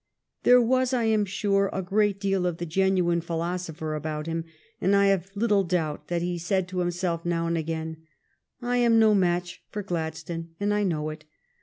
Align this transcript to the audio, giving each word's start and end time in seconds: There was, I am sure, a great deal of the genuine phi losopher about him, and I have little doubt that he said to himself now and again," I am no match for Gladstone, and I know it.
There 0.41 0.59
was, 0.63 0.93
I 0.93 1.03
am 1.03 1.25
sure, 1.25 1.69
a 1.71 1.83
great 1.83 2.19
deal 2.19 2.47
of 2.47 2.57
the 2.57 2.65
genuine 2.65 3.21
phi 3.21 3.35
losopher 3.35 3.95
about 3.95 4.25
him, 4.25 4.45
and 4.81 4.95
I 4.95 5.05
have 5.09 5.29
little 5.35 5.63
doubt 5.63 6.07
that 6.07 6.23
he 6.23 6.39
said 6.39 6.67
to 6.69 6.79
himself 6.79 7.23
now 7.23 7.45
and 7.45 7.55
again," 7.55 7.97
I 8.63 8.77
am 8.77 8.97
no 8.97 9.13
match 9.13 9.63
for 9.69 9.83
Gladstone, 9.83 10.55
and 10.59 10.73
I 10.73 10.81
know 10.81 11.11
it. 11.11 11.25